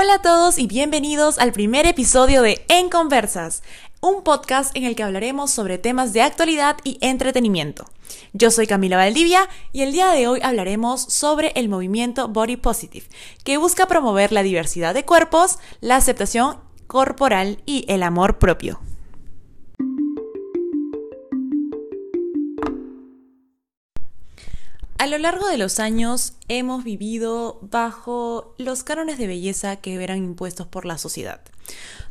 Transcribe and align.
Hola 0.00 0.14
a 0.14 0.22
todos 0.22 0.60
y 0.60 0.68
bienvenidos 0.68 1.40
al 1.40 1.50
primer 1.50 1.84
episodio 1.84 2.40
de 2.40 2.64
En 2.68 2.88
Conversas, 2.88 3.64
un 4.00 4.22
podcast 4.22 4.70
en 4.76 4.84
el 4.84 4.94
que 4.94 5.02
hablaremos 5.02 5.50
sobre 5.50 5.76
temas 5.76 6.12
de 6.12 6.22
actualidad 6.22 6.76
y 6.84 6.98
entretenimiento. 7.00 7.84
Yo 8.32 8.52
soy 8.52 8.68
Camila 8.68 8.96
Valdivia 8.96 9.48
y 9.72 9.82
el 9.82 9.90
día 9.90 10.12
de 10.12 10.28
hoy 10.28 10.38
hablaremos 10.40 11.02
sobre 11.02 11.50
el 11.56 11.68
movimiento 11.68 12.28
Body 12.28 12.56
Positive, 12.56 13.06
que 13.42 13.56
busca 13.56 13.88
promover 13.88 14.30
la 14.30 14.44
diversidad 14.44 14.94
de 14.94 15.04
cuerpos, 15.04 15.58
la 15.80 15.96
aceptación 15.96 16.60
corporal 16.86 17.60
y 17.66 17.84
el 17.88 18.04
amor 18.04 18.38
propio. 18.38 18.78
A 24.98 25.06
lo 25.06 25.16
largo 25.16 25.46
de 25.46 25.58
los 25.58 25.78
años 25.78 26.32
hemos 26.48 26.82
vivido 26.82 27.60
bajo 27.62 28.56
los 28.58 28.82
cánones 28.82 29.16
de 29.16 29.28
belleza 29.28 29.76
que 29.76 29.94
eran 30.02 30.18
impuestos 30.18 30.66
por 30.66 30.84
la 30.84 30.98
sociedad. 30.98 31.40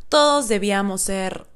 Todos 0.08 0.48
debíamos 0.48 1.02
ser 1.02 1.46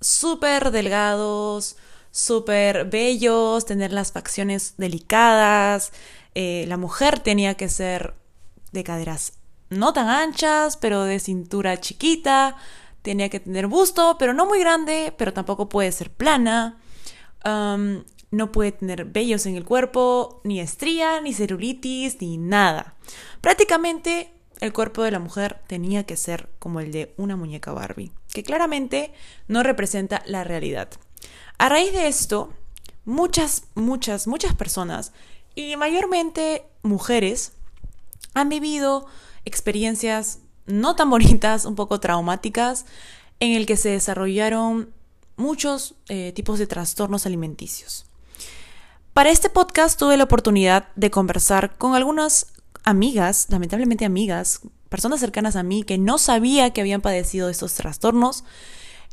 súper 0.00 0.70
delgados, 0.70 1.76
súper 2.12 2.84
bellos, 2.84 3.66
tener 3.66 3.92
las 3.92 4.12
facciones 4.12 4.74
delicadas. 4.76 5.90
Eh, 6.36 6.64
la 6.68 6.76
mujer 6.76 7.18
tenía 7.18 7.56
que 7.56 7.68
ser 7.68 8.14
de 8.70 8.84
caderas 8.84 9.32
no 9.68 9.92
tan 9.92 10.08
anchas, 10.08 10.76
pero 10.76 11.02
de 11.02 11.18
cintura 11.18 11.80
chiquita. 11.80 12.56
Tenía 13.02 13.30
que 13.30 13.40
tener 13.40 13.66
busto, 13.66 14.16
pero 14.16 14.32
no 14.32 14.46
muy 14.46 14.60
grande, 14.60 15.12
pero 15.18 15.32
tampoco 15.32 15.68
puede 15.68 15.90
ser 15.90 16.10
plana 16.10 16.78
no 18.32 18.50
puede 18.50 18.72
tener 18.72 19.04
vellos 19.04 19.46
en 19.46 19.54
el 19.54 19.64
cuerpo, 19.64 20.40
ni 20.42 20.58
estría, 20.58 21.20
ni 21.20 21.32
celulitis, 21.32 22.20
ni 22.20 22.38
nada. 22.38 22.96
Prácticamente 23.40 24.32
el 24.60 24.72
cuerpo 24.72 25.02
de 25.02 25.10
la 25.10 25.18
mujer 25.18 25.60
tenía 25.66 26.04
que 26.04 26.16
ser 26.16 26.48
como 26.58 26.80
el 26.80 26.92
de 26.92 27.14
una 27.18 27.36
muñeca 27.36 27.72
Barbie, 27.72 28.10
que 28.32 28.42
claramente 28.42 29.12
no 29.48 29.62
representa 29.62 30.22
la 30.24 30.44
realidad. 30.44 30.88
A 31.58 31.68
raíz 31.68 31.92
de 31.92 32.08
esto, 32.08 32.52
muchas, 33.04 33.64
muchas, 33.74 34.26
muchas 34.26 34.54
personas, 34.54 35.12
y 35.54 35.76
mayormente 35.76 36.64
mujeres, 36.82 37.52
han 38.32 38.48
vivido 38.48 39.06
experiencias 39.44 40.38
no 40.64 40.96
tan 40.96 41.10
bonitas, 41.10 41.66
un 41.66 41.74
poco 41.74 42.00
traumáticas, 42.00 42.86
en 43.40 43.52
el 43.52 43.66
que 43.66 43.76
se 43.76 43.90
desarrollaron 43.90 44.90
muchos 45.36 45.96
eh, 46.08 46.32
tipos 46.34 46.58
de 46.58 46.66
trastornos 46.66 47.26
alimenticios. 47.26 48.06
Para 49.12 49.28
este 49.28 49.50
podcast 49.50 49.98
tuve 49.98 50.16
la 50.16 50.24
oportunidad 50.24 50.88
de 50.96 51.10
conversar 51.10 51.76
con 51.76 51.94
algunas 51.94 52.46
amigas, 52.82 53.46
lamentablemente 53.50 54.06
amigas, 54.06 54.60
personas 54.88 55.20
cercanas 55.20 55.54
a 55.54 55.62
mí 55.62 55.82
que 55.82 55.98
no 55.98 56.16
sabía 56.16 56.72
que 56.72 56.80
habían 56.80 57.02
padecido 57.02 57.50
estos 57.50 57.74
trastornos 57.74 58.42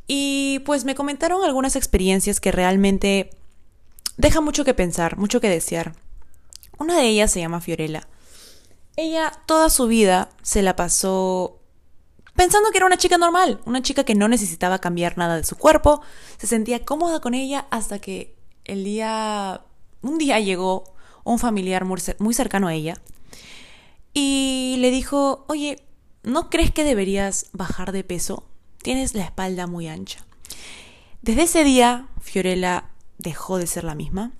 y 0.07 0.59
pues 0.59 0.85
me 0.85 0.95
comentaron 0.95 1.43
algunas 1.43 1.75
experiencias 1.75 2.39
que 2.39 2.53
realmente 2.53 3.31
dejan 4.15 4.45
mucho 4.45 4.63
que 4.63 4.73
pensar, 4.73 5.17
mucho 5.17 5.41
que 5.41 5.49
desear. 5.49 5.93
Una 6.77 6.95
de 6.95 7.05
ellas 7.05 7.29
se 7.29 7.41
llama 7.41 7.59
Fiorella. 7.59 8.07
Ella 8.95 9.33
toda 9.47 9.69
su 9.69 9.87
vida 9.87 10.29
se 10.41 10.61
la 10.61 10.77
pasó 10.77 11.59
pensando 12.37 12.71
que 12.71 12.77
era 12.77 12.87
una 12.87 12.97
chica 12.97 13.17
normal, 13.17 13.59
una 13.65 13.81
chica 13.81 14.05
que 14.05 14.15
no 14.15 14.29
necesitaba 14.29 14.79
cambiar 14.79 15.17
nada 15.17 15.35
de 15.35 15.43
su 15.43 15.57
cuerpo, 15.57 16.01
se 16.37 16.47
sentía 16.47 16.85
cómoda 16.85 17.19
con 17.19 17.33
ella 17.33 17.67
hasta 17.69 17.99
que 17.99 18.37
el 18.63 18.85
día 18.85 19.65
un 20.01 20.17
día 20.17 20.39
llegó 20.39 20.83
un 21.23 21.39
familiar 21.39 21.85
muy 21.85 22.33
cercano 22.33 22.67
a 22.67 22.73
ella 22.73 22.95
y 24.13 24.75
le 24.79 24.91
dijo, 24.91 25.45
oye, 25.47 25.83
¿no 26.23 26.49
crees 26.49 26.71
que 26.71 26.83
deberías 26.83 27.47
bajar 27.53 27.91
de 27.91 28.03
peso? 28.03 28.43
Tienes 28.81 29.13
la 29.13 29.23
espalda 29.23 29.67
muy 29.67 29.87
ancha. 29.87 30.25
Desde 31.21 31.43
ese 31.43 31.63
día, 31.63 32.07
Fiorella 32.21 32.85
dejó 33.17 33.57
de 33.57 33.67
ser 33.67 33.83
la 33.83 33.95
misma. 33.95 34.31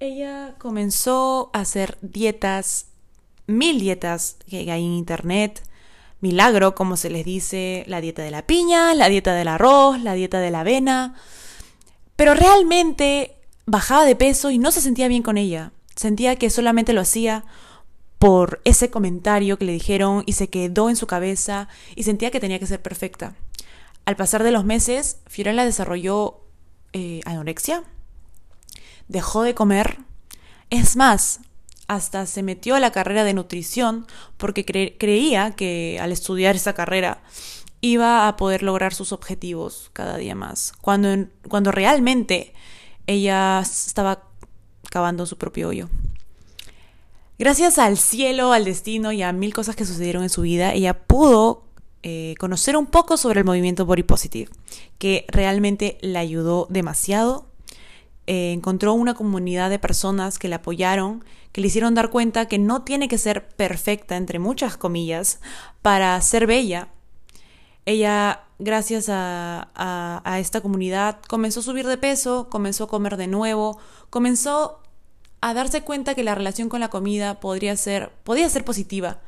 Ella 0.00 0.54
comenzó 0.58 1.50
a 1.52 1.60
hacer 1.60 1.98
dietas, 2.02 2.86
mil 3.46 3.80
dietas 3.80 4.36
que 4.48 4.70
hay 4.70 4.84
en 4.84 4.92
internet, 4.92 5.62
milagro, 6.20 6.74
como 6.74 6.96
se 6.96 7.10
les 7.10 7.24
dice, 7.24 7.84
la 7.88 8.00
dieta 8.00 8.22
de 8.22 8.30
la 8.30 8.46
piña, 8.46 8.94
la 8.94 9.08
dieta 9.08 9.34
del 9.34 9.48
arroz, 9.48 10.00
la 10.00 10.14
dieta 10.14 10.40
de 10.40 10.50
la 10.50 10.60
avena. 10.60 11.14
Pero 12.16 12.34
realmente 12.34 13.37
bajaba 13.68 14.04
de 14.04 14.16
peso 14.16 14.50
y 14.50 14.58
no 14.58 14.70
se 14.70 14.80
sentía 14.80 15.08
bien 15.08 15.22
con 15.22 15.36
ella. 15.36 15.72
Sentía 15.94 16.36
que 16.36 16.48
solamente 16.48 16.92
lo 16.92 17.02
hacía 17.02 17.44
por 18.18 18.60
ese 18.64 18.90
comentario 18.90 19.58
que 19.58 19.66
le 19.66 19.72
dijeron 19.72 20.22
y 20.26 20.32
se 20.32 20.48
quedó 20.48 20.88
en 20.88 20.96
su 20.96 21.06
cabeza 21.06 21.68
y 21.94 22.02
sentía 22.02 22.30
que 22.30 22.40
tenía 22.40 22.58
que 22.58 22.66
ser 22.66 22.80
perfecta. 22.80 23.34
Al 24.06 24.16
pasar 24.16 24.42
de 24.42 24.52
los 24.52 24.64
meses, 24.64 25.18
Fiorella 25.26 25.66
desarrolló 25.66 26.40
eh, 26.94 27.20
anorexia, 27.26 27.84
dejó 29.06 29.42
de 29.42 29.54
comer, 29.54 29.98
es 30.70 30.96
más, 30.96 31.40
hasta 31.88 32.24
se 32.24 32.42
metió 32.42 32.74
a 32.74 32.80
la 32.80 32.90
carrera 32.90 33.22
de 33.24 33.34
nutrición 33.34 34.06
porque 34.38 34.64
creía 34.64 35.50
que 35.52 35.98
al 36.00 36.12
estudiar 36.12 36.56
esa 36.56 36.72
carrera 36.72 37.22
iba 37.82 38.28
a 38.28 38.36
poder 38.36 38.62
lograr 38.62 38.94
sus 38.94 39.12
objetivos 39.12 39.90
cada 39.92 40.16
día 40.16 40.34
más, 40.34 40.72
cuando, 40.80 41.28
cuando 41.48 41.70
realmente 41.70 42.54
ella 43.08 43.60
estaba 43.60 44.22
cavando 44.90 45.26
su 45.26 45.36
propio 45.36 45.68
hoyo. 45.68 45.88
Gracias 47.38 47.78
al 47.78 47.96
cielo, 47.96 48.52
al 48.52 48.64
destino 48.64 49.12
y 49.12 49.22
a 49.22 49.32
mil 49.32 49.54
cosas 49.54 49.74
que 49.74 49.84
sucedieron 49.84 50.22
en 50.22 50.28
su 50.28 50.42
vida, 50.42 50.72
ella 50.72 51.06
pudo 51.06 51.64
eh, 52.02 52.34
conocer 52.38 52.76
un 52.76 52.86
poco 52.86 53.16
sobre 53.16 53.40
el 53.40 53.46
movimiento 53.46 53.86
Body 53.86 54.02
Positive, 54.02 54.50
que 54.98 55.24
realmente 55.28 55.98
le 56.00 56.18
ayudó 56.18 56.66
demasiado. 56.68 57.46
Eh, 58.26 58.52
encontró 58.52 58.92
una 58.92 59.14
comunidad 59.14 59.70
de 59.70 59.78
personas 59.78 60.38
que 60.38 60.48
le 60.48 60.56
apoyaron, 60.56 61.24
que 61.52 61.62
le 61.62 61.68
hicieron 61.68 61.94
dar 61.94 62.10
cuenta 62.10 62.46
que 62.46 62.58
no 62.58 62.82
tiene 62.82 63.08
que 63.08 63.16
ser 63.16 63.48
perfecta, 63.48 64.16
entre 64.16 64.38
muchas 64.38 64.76
comillas, 64.76 65.40
para 65.80 66.20
ser 66.20 66.46
bella. 66.46 66.88
Ella 67.88 68.42
gracias 68.58 69.06
a, 69.08 70.36
esta 70.38 70.60
comunidad, 70.60 71.20
comenzó 71.26 71.60
a 71.60 71.62
subir 71.62 71.86
de 71.86 71.96
peso, 71.96 72.50
comenzó 72.50 72.84
a 72.84 72.88
comer 72.88 73.16
de 73.16 73.28
nuevo, 73.28 73.78
comenzó 74.10 74.82
a 75.40 75.54
darse 75.54 75.80
cuenta 75.80 76.14
que 76.14 76.22
la 76.22 76.34
relación 76.34 76.68
con 76.68 76.80
la 76.80 76.90
comida 76.90 77.40
podría 77.40 77.74
ser, 77.78 78.10
podía 78.24 78.50
ser 78.50 78.62
positiva. 78.66 79.20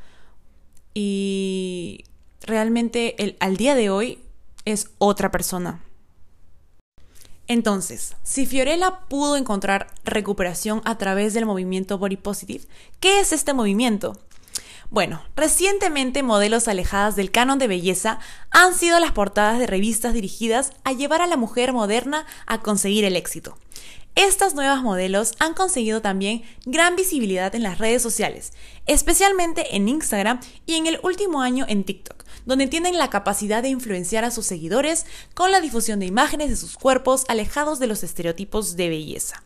Y 0.92 2.04
realmente 2.42 3.38
al 3.40 3.56
día 3.56 3.74
de 3.74 3.88
hoy 3.88 4.18
es 4.66 4.90
otra 4.98 5.30
persona. 5.30 5.82
Entonces, 7.46 8.14
si 8.22 8.44
Fiorella 8.44 9.00
pudo 9.08 9.38
encontrar 9.38 9.86
recuperación 10.04 10.82
a 10.84 10.98
través 10.98 11.32
del 11.32 11.46
movimiento 11.46 11.96
Body 11.96 12.18
Positive, 12.18 12.66
¿qué 13.00 13.20
es 13.20 13.32
este 13.32 13.54
movimiento? 13.54 14.18
Bueno, 14.90 15.22
recientemente 15.36 16.24
modelos 16.24 16.66
alejadas 16.66 17.14
del 17.14 17.30
canon 17.30 17.60
de 17.60 17.68
belleza 17.68 18.18
han 18.50 18.74
sido 18.74 18.98
las 18.98 19.12
portadas 19.12 19.60
de 19.60 19.68
revistas 19.68 20.14
dirigidas 20.14 20.72
a 20.82 20.92
llevar 20.92 21.22
a 21.22 21.28
la 21.28 21.36
mujer 21.36 21.72
moderna 21.72 22.26
a 22.46 22.60
conseguir 22.60 23.04
el 23.04 23.14
éxito. 23.14 23.56
Estas 24.22 24.54
nuevas 24.54 24.82
modelos 24.82 25.32
han 25.38 25.54
conseguido 25.54 26.02
también 26.02 26.42
gran 26.66 26.94
visibilidad 26.94 27.54
en 27.54 27.62
las 27.62 27.78
redes 27.78 28.02
sociales, 28.02 28.52
especialmente 28.84 29.74
en 29.74 29.88
Instagram 29.88 30.40
y 30.66 30.74
en 30.74 30.86
el 30.86 31.00
último 31.02 31.40
año 31.40 31.64
en 31.66 31.84
TikTok, 31.84 32.24
donde 32.44 32.66
tienen 32.66 32.98
la 32.98 33.08
capacidad 33.08 33.62
de 33.62 33.70
influenciar 33.70 34.26
a 34.26 34.30
sus 34.30 34.44
seguidores 34.44 35.06
con 35.32 35.50
la 35.50 35.62
difusión 35.62 36.00
de 36.00 36.06
imágenes 36.06 36.50
de 36.50 36.56
sus 36.56 36.76
cuerpos 36.76 37.24
alejados 37.28 37.78
de 37.78 37.86
los 37.86 38.02
estereotipos 38.02 38.76
de 38.76 38.90
belleza, 38.90 39.42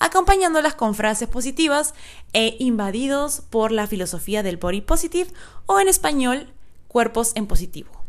acompañándolas 0.00 0.74
con 0.74 0.96
frases 0.96 1.28
positivas 1.28 1.94
e 2.32 2.56
invadidos 2.58 3.42
por 3.48 3.70
la 3.70 3.86
filosofía 3.86 4.42
del 4.42 4.56
body 4.56 4.80
positive 4.80 5.30
o 5.66 5.78
en 5.78 5.86
español, 5.86 6.52
cuerpos 6.88 7.30
en 7.36 7.46
positivo. 7.46 8.05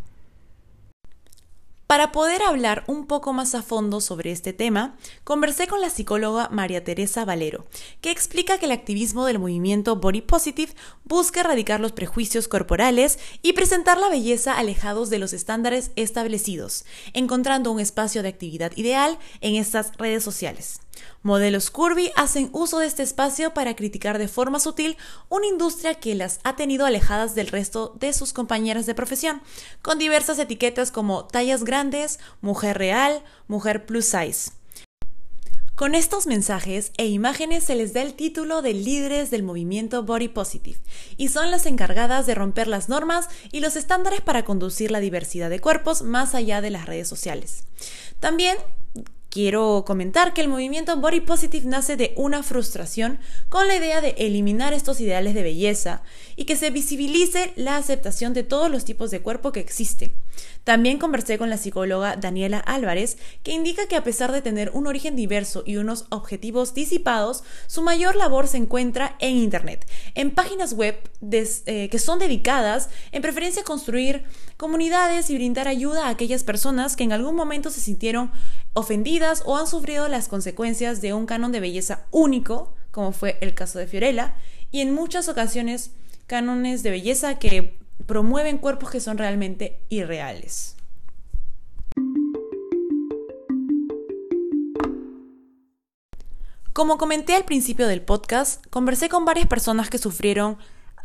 Para 1.87 2.11
poder 2.11 2.41
hablar 2.41 2.83
un 2.87 3.07
poco 3.07 3.31
más 3.31 3.55
a 3.55 3.63
fondo 3.63 4.01
sobre 4.01 4.33
este 4.33 4.51
tema, 4.51 4.97
conversé 5.23 5.67
con 5.67 5.79
la 5.79 5.89
psicóloga 5.89 6.49
María 6.51 6.83
Teresa 6.83 7.23
Valero, 7.23 7.65
que 8.01 8.11
explica 8.11 8.57
que 8.57 8.65
el 8.65 8.73
activismo 8.73 9.25
del 9.25 9.39
movimiento 9.39 9.95
Body 9.95 10.19
Positive 10.19 10.73
busca 11.05 11.39
erradicar 11.39 11.79
los 11.79 11.93
prejuicios 11.93 12.49
corporales 12.49 13.19
y 13.41 13.53
presentar 13.53 13.97
la 13.99 14.09
belleza 14.09 14.57
alejados 14.57 15.09
de 15.09 15.19
los 15.19 15.31
estándares 15.31 15.91
establecidos, 15.95 16.83
encontrando 17.13 17.71
un 17.71 17.79
espacio 17.79 18.21
de 18.21 18.29
actividad 18.29 18.73
ideal 18.75 19.17
en 19.39 19.55
estas 19.55 19.95
redes 19.95 20.25
sociales. 20.25 20.81
Modelos 21.21 21.71
curvy 21.71 22.11
hacen 22.15 22.49
uso 22.53 22.79
de 22.79 22.87
este 22.87 23.03
espacio 23.03 23.53
para 23.53 23.75
criticar 23.75 24.17
de 24.17 24.27
forma 24.27 24.59
sutil 24.59 24.97
una 25.29 25.47
industria 25.47 25.95
que 25.95 26.15
las 26.15 26.39
ha 26.43 26.55
tenido 26.55 26.85
alejadas 26.85 27.35
del 27.35 27.47
resto 27.47 27.95
de 27.99 28.13
sus 28.13 28.33
compañeras 28.33 28.85
de 28.85 28.95
profesión, 28.95 29.41
con 29.81 29.99
diversas 29.99 30.39
etiquetas 30.39 30.91
como 30.91 31.25
tallas 31.25 31.63
grandes, 31.63 32.19
mujer 32.41 32.77
real, 32.77 33.23
mujer 33.47 33.85
plus 33.85 34.05
size. 34.05 34.51
Con 35.77 35.93
estos 35.93 36.25
mensajes 36.25 36.91
e 36.97 37.05
imágenes 37.05 37.63
se 37.63 37.75
les 37.75 37.93
da 37.93 38.01
el 38.01 38.15
título 38.15 38.63
de 38.63 38.73
líderes 38.73 39.29
del 39.29 39.43
movimiento 39.43 40.01
Body 40.01 40.27
Positive 40.27 40.79
y 41.17 41.27
son 41.27 41.51
las 41.51 41.67
encargadas 41.67 42.25
de 42.25 42.33
romper 42.33 42.67
las 42.67 42.89
normas 42.89 43.29
y 43.51 43.59
los 43.59 43.75
estándares 43.75 44.21
para 44.21 44.43
conducir 44.43 44.89
la 44.89 44.99
diversidad 44.99 45.51
de 45.51 45.59
cuerpos 45.59 46.01
más 46.01 46.33
allá 46.33 46.61
de 46.61 46.71
las 46.71 46.87
redes 46.87 47.07
sociales. 47.07 47.65
También 48.19 48.57
Quiero 49.29 49.83
comentar 49.85 50.33
que 50.33 50.41
el 50.41 50.47
movimiento 50.47 50.95
Body 50.95 51.19
Positive 51.19 51.65
nace 51.67 51.97
de 51.97 52.13
una 52.15 52.43
frustración 52.43 53.19
con 53.49 53.67
la 53.67 53.75
idea 53.75 53.99
de 53.99 54.15
eliminar 54.17 54.73
estos 54.73 55.01
ideales 55.01 55.33
de 55.33 55.43
belleza 55.43 56.01
y 56.37 56.45
que 56.45 56.55
se 56.55 56.69
visibilice 56.69 57.51
la 57.57 57.75
aceptación 57.75 58.33
de 58.33 58.43
todos 58.43 58.71
los 58.71 58.85
tipos 58.85 59.11
de 59.11 59.21
cuerpo 59.21 59.51
que 59.51 59.59
existen. 59.59 60.13
También 60.63 60.99
conversé 60.99 61.37
con 61.37 61.49
la 61.49 61.57
psicóloga 61.57 62.15
Daniela 62.15 62.59
Álvarez, 62.59 63.17
que 63.43 63.51
indica 63.51 63.87
que 63.87 63.95
a 63.95 64.03
pesar 64.03 64.31
de 64.31 64.41
tener 64.41 64.71
un 64.73 64.87
origen 64.87 65.15
diverso 65.15 65.63
y 65.65 65.77
unos 65.77 66.05
objetivos 66.09 66.73
disipados, 66.73 67.43
su 67.67 67.81
mayor 67.81 68.15
labor 68.15 68.47
se 68.47 68.57
encuentra 68.57 69.15
en 69.19 69.37
Internet, 69.37 69.89
en 70.15 70.31
páginas 70.31 70.73
web 70.73 70.97
eh, 71.31 71.89
que 71.89 71.99
son 71.99 72.19
dedicadas 72.19 72.89
en 73.11 73.21
preferencia 73.21 73.61
a 73.61 73.65
construir 73.65 74.23
comunidades 74.57 75.29
y 75.29 75.35
brindar 75.35 75.67
ayuda 75.67 76.07
a 76.07 76.09
aquellas 76.09 76.43
personas 76.43 76.95
que 76.95 77.03
en 77.03 77.13
algún 77.13 77.35
momento 77.35 77.69
se 77.69 77.81
sintieron 77.81 78.31
ofendidas 78.73 79.43
o 79.45 79.57
han 79.57 79.67
sufrido 79.67 80.07
las 80.07 80.27
consecuencias 80.27 81.01
de 81.01 81.13
un 81.13 81.25
canon 81.25 81.51
de 81.51 81.59
belleza 81.59 82.05
único, 82.11 82.73
como 82.91 83.11
fue 83.11 83.37
el 83.41 83.53
caso 83.53 83.79
de 83.79 83.87
Fiorella, 83.87 84.35
y 84.71 84.81
en 84.81 84.93
muchas 84.93 85.29
ocasiones 85.29 85.91
cánones 86.27 86.83
de 86.83 86.91
belleza 86.91 87.39
que 87.39 87.77
promueven 88.05 88.57
cuerpos 88.57 88.89
que 88.89 88.99
son 88.99 89.17
realmente 89.17 89.81
irreales. 89.89 90.75
Como 96.73 96.99
comenté 96.99 97.35
al 97.35 97.45
principio 97.45 97.87
del 97.87 98.03
podcast, 98.03 98.63
conversé 98.69 99.09
con 99.09 99.25
varias 99.25 99.47
personas 99.47 99.89
que 99.89 99.97
sufrieron 99.97 100.57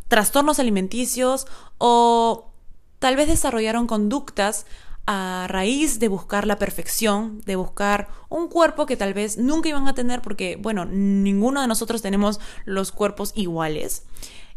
trastornos 0.09 0.59
alimenticios 0.59 1.47
o 1.79 2.53
tal 2.99 3.17
vez 3.17 3.27
desarrollaron 3.27 3.87
conductas 3.87 4.67
a 5.07 5.47
raíz 5.49 5.99
de 5.99 6.09
buscar 6.09 6.47
la 6.47 6.59
perfección, 6.59 7.41
de 7.47 7.57
buscar 7.57 8.09
un 8.29 8.49
cuerpo 8.49 8.85
que 8.87 8.97
tal 8.97 9.15
vez 9.15 9.39
nunca 9.39 9.71
iban 9.71 9.89
a 9.89 9.95
tener 9.95 10.23
porque, 10.23 10.57
bueno, 10.57 10.85
ninguno 10.85 11.63
de 11.63 11.67
nosotros 11.67 12.03
tenemos 12.03 12.39
los 12.65 12.93
cuerpos 12.93 13.33
iguales. 13.35 14.05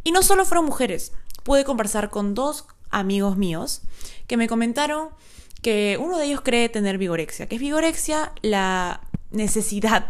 Y 0.04 0.12
no 0.12 0.22
solo 0.22 0.46
fueron 0.46 0.66
mujeres, 0.66 1.14
pude 1.46 1.64
conversar 1.64 2.10
con 2.10 2.34
dos 2.34 2.66
amigos 2.90 3.38
míos 3.38 3.84
que 4.28 4.36
me 4.36 4.48
comentaron 4.48 5.10
que 5.62 5.98
uno 6.02 6.18
de 6.18 6.26
ellos 6.26 6.42
cree 6.42 6.70
tener 6.70 6.98
vigorexia, 6.98 7.48
que 7.48 7.56
es 7.56 7.62
vigorexia 7.62 8.34
la 8.42 9.02
necesidad, 9.32 10.08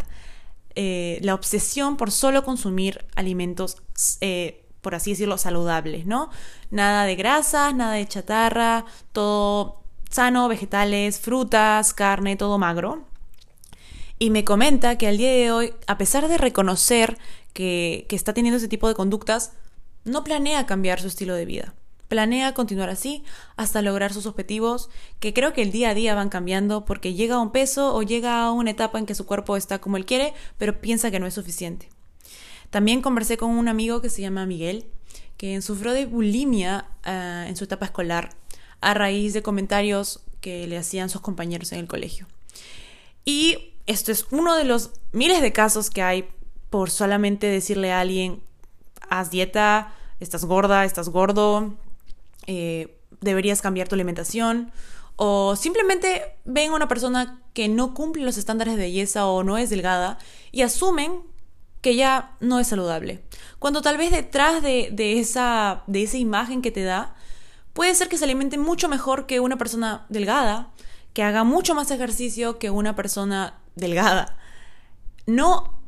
eh, 0.75 1.19
la 1.21 1.33
obsesión 1.33 1.97
por 1.97 2.11
solo 2.11 2.43
consumir 2.43 3.05
alimentos, 3.15 3.77
eh, 4.21 4.65
por 4.81 4.95
así 4.95 5.11
decirlo, 5.11 5.37
saludables, 5.37 6.05
¿no? 6.05 6.29
Nada 6.71 7.03
de 7.05 7.15
grasas, 7.15 7.75
nada 7.75 7.93
de 7.93 8.07
chatarra, 8.07 8.85
todo 9.11 9.81
sano, 10.09 10.47
vegetales, 10.47 11.19
frutas, 11.19 11.93
carne, 11.93 12.37
todo 12.37 12.57
magro. 12.57 13.03
Y 14.19 14.29
me 14.29 14.45
comenta 14.45 14.97
que 14.97 15.07
al 15.07 15.17
día 15.17 15.31
de 15.31 15.51
hoy, 15.51 15.73
a 15.87 15.97
pesar 15.97 16.29
de 16.29 16.37
reconocer 16.37 17.17
que, 17.51 18.05
que 18.07 18.15
está 18.15 18.33
teniendo 18.33 18.57
ese 18.57 18.69
tipo 18.69 18.87
de 18.87 18.95
conductas, 18.95 19.51
no 20.05 20.23
planea 20.23 20.65
cambiar 20.65 21.01
su 21.01 21.07
estilo 21.07 21.35
de 21.35 21.45
vida. 21.45 21.73
Planea 22.07 22.53
continuar 22.53 22.89
así 22.89 23.23
hasta 23.57 23.81
lograr 23.81 24.13
sus 24.13 24.27
objetivos, 24.27 24.89
que 25.19 25.33
creo 25.33 25.53
que 25.53 25.63
el 25.63 25.71
día 25.71 25.89
a 25.89 25.93
día 25.95 26.15
van 26.15 26.29
cambiando 26.29 26.85
porque 26.85 27.15
llega 27.15 27.35
a 27.35 27.41
un 27.41 27.51
peso 27.51 27.93
o 27.95 28.03
llega 28.03 28.43
a 28.43 28.51
una 28.51 28.71
etapa 28.71 28.99
en 28.99 29.07
que 29.07 29.15
su 29.15 29.25
cuerpo 29.25 29.57
está 29.57 29.79
como 29.79 29.97
él 29.97 30.05
quiere, 30.05 30.33
pero 30.57 30.79
piensa 30.79 31.09
que 31.09 31.19
no 31.19 31.25
es 31.25 31.33
suficiente. 31.33 31.89
También 32.69 33.01
conversé 33.01 33.37
con 33.37 33.49
un 33.51 33.67
amigo 33.67 34.01
que 34.01 34.09
se 34.09 34.21
llama 34.21 34.45
Miguel, 34.45 34.85
que 35.37 35.61
sufrió 35.61 35.93
de 35.93 36.05
bulimia 36.05 36.87
ah, 37.03 37.45
en 37.47 37.55
su 37.55 37.63
etapa 37.63 37.85
escolar 37.85 38.29
a 38.81 38.93
raíz 38.93 39.33
de 39.33 39.41
comentarios 39.41 40.21
que 40.41 40.67
le 40.67 40.77
hacían 40.77 41.09
sus 41.09 41.21
compañeros 41.21 41.71
en 41.71 41.79
el 41.79 41.87
colegio. 41.87 42.27
Y 43.25 43.73
esto 43.87 44.11
es 44.11 44.27
uno 44.29 44.55
de 44.55 44.63
los 44.63 44.91
miles 45.11 45.41
de 45.41 45.51
casos 45.51 45.89
que 45.89 46.03
hay 46.03 46.29
por 46.69 46.91
solamente 46.91 47.47
decirle 47.47 47.91
a 47.91 48.01
alguien, 48.01 48.43
haz 49.09 49.31
dieta, 49.31 49.94
estás 50.19 50.45
gorda, 50.45 50.85
estás 50.85 51.09
gordo, 51.09 51.73
eh, 52.47 52.99
deberías 53.21 53.61
cambiar 53.61 53.87
tu 53.87 53.95
alimentación. 53.95 54.71
O 55.17 55.55
simplemente 55.55 56.35
ven 56.43 56.71
a 56.71 56.75
una 56.75 56.87
persona 56.87 57.41
que 57.53 57.69
no 57.69 57.93
cumple 57.93 58.23
los 58.23 58.37
estándares 58.37 58.75
de 58.75 58.81
belleza 58.81 59.27
o 59.27 59.43
no 59.43 59.57
es 59.57 59.69
delgada 59.69 60.17
y 60.51 60.61
asumen 60.61 61.21
que 61.81 61.95
ya 61.95 62.35
no 62.41 62.59
es 62.59 62.67
saludable. 62.67 63.23
Cuando 63.59 63.81
tal 63.81 63.97
vez 63.97 64.11
detrás 64.11 64.61
de, 64.61 65.19
esa, 65.19 65.83
de 65.87 66.03
esa 66.03 66.17
imagen 66.17 66.61
que 66.61 66.71
te 66.71 66.83
da, 66.83 67.15
puede 67.73 67.95
ser 67.95 68.09
que 68.09 68.17
se 68.17 68.25
alimente 68.25 68.57
mucho 68.57 68.89
mejor 68.89 69.25
que 69.25 69.39
una 69.39 69.57
persona 69.57 70.05
delgada, 70.09 70.73
que 71.13 71.23
haga 71.23 71.43
mucho 71.43 71.75
más 71.75 71.91
ejercicio 71.91 72.57
que 72.59 72.71
una 72.71 72.95
persona 72.95 73.59
delgada. 73.75 74.37
No 75.27 75.79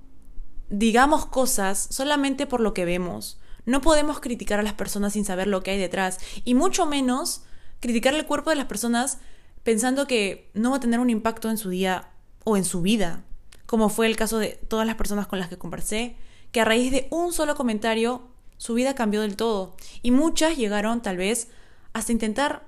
digamos 0.69 1.25
cosas 1.25 1.87
solamente 1.91 2.45
por 2.45 2.61
lo 2.61 2.73
que 2.73 2.85
vemos. 2.85 3.39
No 3.67 3.81
podemos 3.81 4.21
criticar 4.21 4.61
a 4.61 4.63
las 4.63 4.73
personas 4.73 5.11
sin 5.11 5.25
saber 5.25 5.47
lo 5.47 5.61
que 5.61 5.71
hay 5.71 5.77
detrás 5.77 6.19
y 6.45 6.53
mucho 6.53 6.85
menos 6.85 7.43
criticar 7.81 8.13
el 8.13 8.25
cuerpo 8.25 8.49
de 8.49 8.55
las 8.55 8.65
personas 8.65 9.19
pensando 9.63 10.07
que 10.07 10.49
no 10.53 10.71
va 10.71 10.77
a 10.77 10.79
tener 10.79 11.01
un 11.01 11.09
impacto 11.09 11.49
en 11.49 11.57
su 11.57 11.69
día 11.69 12.07
o 12.45 12.55
en 12.55 12.63
su 12.63 12.81
vida, 12.81 13.25
como 13.65 13.89
fue 13.89 14.07
el 14.07 14.15
caso 14.15 14.39
de 14.39 14.57
todas 14.69 14.87
las 14.87 14.95
personas 14.95 15.27
con 15.27 15.37
las 15.37 15.49
que 15.49 15.57
conversé, 15.57 16.15
que 16.53 16.61
a 16.61 16.65
raíz 16.65 16.93
de 16.93 17.09
un 17.11 17.33
solo 17.33 17.55
comentario 17.55 18.21
su 18.55 18.73
vida 18.73 18.95
cambió 18.95 19.19
del 19.19 19.35
todo 19.35 19.75
y 20.01 20.11
muchas 20.11 20.55
llegaron 20.55 21.01
tal 21.01 21.17
vez 21.17 21.49
hasta 21.91 22.13
intentar 22.13 22.65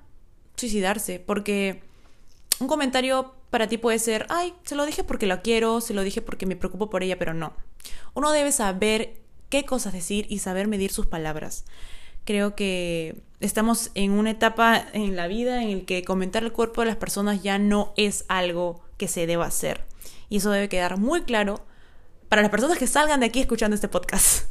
suicidarse 0.57 1.22
porque 1.22 1.81
un 2.60 2.68
comentario 2.68 3.36
para 3.52 3.69
ti 3.69 3.78
puede 3.78 4.00
ser, 4.00 4.25
ay, 4.28 4.54
se 4.66 4.75
lo 4.75 4.86
dije 4.86 5.06
porque 5.06 5.28
la 5.28 5.42
quiero, 5.42 5.80
se 5.80 5.94
lo 5.94 6.04
dije 6.04 6.22
porque 6.22 6.45
me 6.45 6.57
preocupo 6.57 6.90
por 6.90 7.04
ella, 7.04 7.18
pero 7.18 7.34
no. 7.34 7.54
Uno 8.13 8.31
debe 8.31 8.52
saber 8.52 9.19
qué 9.50 9.66
cosas 9.66 9.94
decir 9.94 10.25
y 10.30 10.40
saber 10.40 10.68
medir 10.68 10.92
sus 10.92 11.07
palabras. 11.07 11.66
Creo 12.25 12.56
que 12.56 13.22
estamos 13.40 13.92
en 13.96 14.12
una 14.12 14.31
etapa 14.31 14.86
en 14.94 15.16
la 15.16 15.28
vida 15.28 15.63
en 15.63 15.69
el 15.69 15.86
que 15.86 16.04
comentar 16.04 16.44
el 16.44 16.51
cuerpo 16.51 16.81
de 16.81 16.88
las 16.88 16.98
personas 16.98 17.42
ya 17.42 17.57
no 17.57 17.94
es 17.98 18.25
algo 18.28 18.81
que 18.98 19.07
se 19.07 19.25
deba 19.25 19.46
hacer. 19.46 19.86
Y 20.30 20.38
eso 20.38 20.51
debe 20.51 20.69
quedar 20.69 20.98
muy 20.98 21.24
claro 21.24 21.66
para 22.28 22.42
las 22.42 22.51
personas 22.51 22.78
que 22.78 22.88
salgan 22.88 23.19
de 23.19 23.25
aquí 23.25 23.40
escuchando 23.40 23.75
este 23.75 23.88
podcast. 23.88 24.50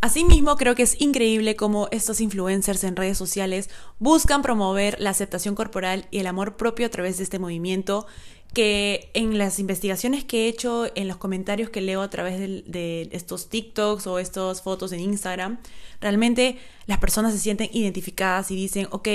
Asimismo, 0.00 0.56
creo 0.56 0.74
que 0.74 0.82
es 0.82 1.00
increíble 1.00 1.56
cómo 1.56 1.88
estos 1.90 2.20
influencers 2.20 2.84
en 2.84 2.94
redes 2.94 3.16
sociales 3.16 3.70
buscan 3.98 4.42
promover 4.42 5.00
la 5.00 5.08
aceptación 5.08 5.54
corporal 5.54 6.06
y 6.10 6.18
el 6.18 6.26
amor 6.26 6.58
propio 6.58 6.84
a 6.84 6.90
través 6.90 7.16
de 7.16 7.24
este 7.24 7.38
movimiento 7.38 8.06
que 8.54 9.10
en 9.14 9.36
las 9.36 9.58
investigaciones 9.58 10.24
que 10.24 10.44
he 10.44 10.48
hecho, 10.48 10.86
en 10.94 11.08
los 11.08 11.16
comentarios 11.16 11.70
que 11.70 11.80
leo 11.80 12.00
a 12.00 12.08
través 12.08 12.38
de, 12.38 13.08
estos 13.12 13.48
TikToks 13.48 14.06
o 14.06 14.18
estas 14.18 14.62
fotos 14.62 14.92
en 14.92 15.00
Instagram, 15.00 15.58
realmente 16.00 16.58
las 16.86 16.98
personas 16.98 17.32
se 17.32 17.40
sienten 17.40 17.68
identificadas 17.72 18.50
y 18.50 18.56
dicen, 18.56 18.86
ok, 18.90 19.08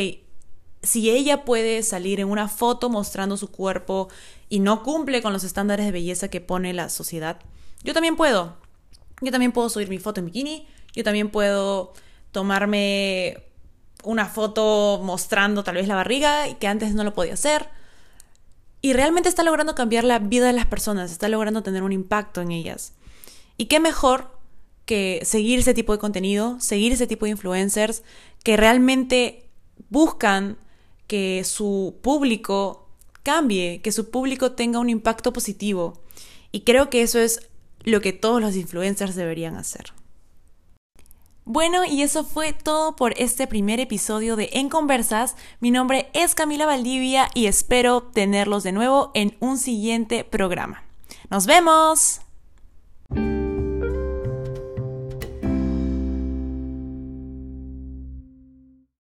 si 0.84 1.10
ella 1.10 1.46
puede 1.46 1.82
salir 1.84 2.20
en 2.20 2.30
una 2.30 2.48
foto 2.48 2.90
mostrando 2.90 3.38
su 3.38 3.50
cuerpo 3.50 4.10
y 4.50 4.60
no 4.60 4.84
cumple 4.84 5.22
con 5.22 5.34
los 5.34 5.44
estándares 5.44 5.86
de 5.86 5.92
belleza 5.92 6.28
que 6.30 6.42
pone 6.42 6.74
la 6.74 6.90
sociedad, 6.90 7.40
yo 7.84 7.94
también 7.94 8.16
puedo. 8.16 8.58
Yo 9.22 9.32
también 9.32 9.52
puedo 9.52 9.70
subir 9.70 9.90
mi 9.90 10.00
foto 10.00 10.20
en 10.20 10.28
bikini, 10.28 10.68
yo 10.94 11.04
también 11.04 11.30
puedo 11.30 11.94
tomarme 12.32 13.44
una 14.04 14.28
foto 14.28 15.02
mostrando 15.04 15.64
tal 15.64 15.76
vez 15.76 15.88
la 15.88 15.96
barriga 15.96 16.48
y 16.48 16.56
que 16.56 16.68
antes 16.68 16.94
no 16.94 17.04
lo 17.04 17.14
podía 17.14 17.34
hacer. 17.34 17.79
Y 18.82 18.94
realmente 18.94 19.30
está 19.30 19.44
logrando 19.44 19.76
cambiar 19.76 20.04
la 20.04 20.20
vida 20.20 20.48
de 20.48 20.54
las 20.54 20.66
personas, 20.66 21.12
está 21.12 21.28
logrando 21.28 21.64
tener 21.64 21.84
un 21.84 21.92
impacto 21.92 22.42
en 22.42 22.52
ellas. 22.52 22.94
Y 23.58 23.66
qué 23.66 23.80
mejor 23.80 24.32
que 24.86 25.22
seguir 25.24 25.60
ese 25.60 25.74
tipo 25.74 25.92
de 25.92 26.00
contenido, 26.00 26.60
seguir 26.60 26.94
ese 26.94 27.08
tipo 27.08 27.26
de 27.26 27.32
influencers 27.32 28.04
que 28.44 28.58
realmente 28.58 29.50
buscan 29.90 30.58
que 31.08 31.44
su 31.44 31.98
público 32.02 32.88
cambie, 33.24 33.82
que 33.82 33.92
su 33.92 34.10
público 34.10 34.54
tenga 34.54 34.80
un 34.80 34.90
impacto 34.90 35.34
positivo. 35.34 36.02
Y 36.52 36.62
creo 36.62 36.90
que 36.90 37.02
eso 37.02 37.20
es 37.20 37.50
lo 37.84 38.02
que 38.02 38.14
todos 38.14 38.42
los 38.42 38.56
influencers 38.56 39.16
deberían 39.16 39.56
hacer. 39.56 39.94
Bueno, 41.46 41.84
y 41.84 42.04
eso 42.04 42.24
fue 42.24 42.54
todo 42.54 42.96
por 42.96 43.14
este 43.18 43.48
primer 43.48 43.80
episodio 43.80 44.36
de 44.36 44.50
En 44.54 44.70
Conversas. 44.70 45.36
Mi 45.60 45.72
nombre 45.72 46.10
es 46.14 46.36
Camila 46.36 46.66
Valdivia 46.66 47.28
y 47.34 47.48
espero 47.48 48.04
tenerlos 48.04 48.64
de 48.64 48.72
nuevo 48.72 49.12
en 49.16 49.36
un 49.40 49.58
siguiente 49.58 50.24
programa. 50.24 50.84
¡Nos 51.30 51.48
vemos! 51.48 52.22